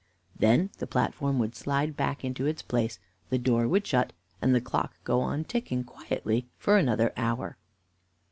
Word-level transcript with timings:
Then 0.35 0.71
the 0.79 0.87
platform 0.87 1.37
would 1.37 1.53
slide 1.55 1.95
back 1.95 2.25
into 2.25 2.47
its 2.47 2.63
place, 2.63 2.97
the 3.29 3.37
door 3.37 3.67
would 3.67 3.85
shut, 3.85 4.13
and 4.41 4.55
the 4.55 4.59
clock 4.59 4.95
go 5.03 5.21
on 5.21 5.43
ticking 5.43 5.83
quietly 5.83 6.47
for 6.57 6.79
another 6.79 7.13
hour. 7.15 7.55